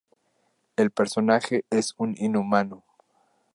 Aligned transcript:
El 0.77 0.89
personaje 0.89 1.63
es 1.69 1.93
un 1.95 2.15
Inhumano. 2.17 2.83